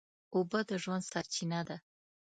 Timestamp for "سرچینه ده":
1.11-1.77